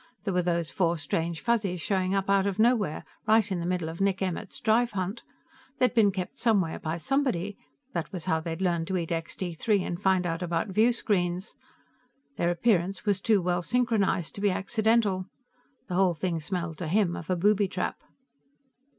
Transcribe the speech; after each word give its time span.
There 0.23 0.33
were 0.33 0.41
those 0.41 0.71
four 0.71 0.97
strange 0.97 1.41
Fuzzies 1.41 1.79
showing 1.79 2.15
up 2.15 2.27
out 2.27 2.47
of 2.47 2.57
nowhere, 2.57 3.05
right 3.27 3.51
in 3.51 3.59
the 3.59 3.67
middle 3.67 3.87
of 3.87 4.01
Nick 4.01 4.19
Emmert's 4.19 4.59
drive 4.59 4.93
hunt. 4.93 5.21
They'd 5.77 5.93
been 5.93 6.11
kept 6.11 6.39
somewhere 6.39 6.79
by 6.79 6.97
somebody 6.97 7.55
that 7.93 8.11
was 8.11 8.25
how 8.25 8.39
they'd 8.39 8.63
learned 8.63 8.87
to 8.87 8.97
eat 8.97 9.11
Extee 9.11 9.53
Three 9.53 9.83
and 9.83 10.01
found 10.01 10.25
out 10.25 10.41
about 10.41 10.69
viewscreens. 10.69 11.53
Their 12.35 12.49
appearance 12.49 13.05
was 13.05 13.21
too 13.21 13.43
well 13.43 13.61
synchronized 13.61 14.33
to 14.33 14.41
be 14.41 14.49
accidental. 14.49 15.27
The 15.87 15.93
whole 15.93 16.15
thing 16.15 16.39
smelled 16.41 16.79
to 16.79 16.87
him 16.87 17.15
of 17.15 17.29
a 17.29 17.35
booby 17.35 17.67
trap. 17.67 18.01